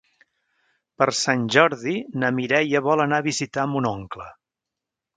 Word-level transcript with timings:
Per 1.01 1.07
Sant 1.17 1.43
Jordi 1.57 1.95
na 2.23 2.33
Mireia 2.39 2.85
vol 2.91 3.07
anar 3.09 3.23
a 3.23 3.29
visitar 3.31 3.71
mon 3.77 3.93
oncle. 3.95 4.31